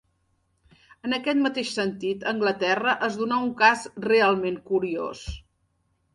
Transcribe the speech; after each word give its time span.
En 1.09 1.13
aquest 1.17 1.39
mateix 1.47 1.69
sentit, 1.75 2.25
a 2.27 2.31
Anglaterra 2.31 2.97
es 3.09 3.19
donà 3.21 3.39
un 3.49 3.53
cas 3.61 3.85
realment 4.09 4.61
curiós. 4.73 5.25